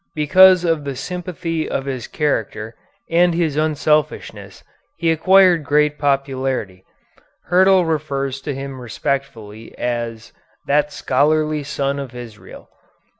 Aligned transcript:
Because 0.15 0.63
of 0.65 0.83
the 0.83 0.95
sympathy 0.95 1.69
of 1.69 1.85
his 1.85 2.07
character 2.07 2.75
and 3.07 3.35
his 3.35 3.55
unselfishness 3.55 4.63
he 4.97 5.11
acquired 5.11 5.63
great 5.63 5.99
popularity. 5.99 6.83
Hyrtl 7.51 7.87
refers 7.87 8.41
to 8.41 8.55
him 8.55 8.81
respectfully 8.81 9.77
as 9.77 10.33
"that 10.65 10.91
scholarly 10.91 11.61
son 11.61 11.99
of 11.99 12.15
Israel." 12.15 12.67